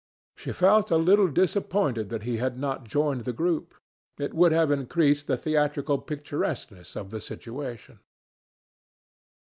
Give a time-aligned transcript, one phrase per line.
[0.35, 3.75] She felt a little disappointed that he had not joined the group.
[4.17, 7.99] It would have increased the theatrical picturesqueness of the situation.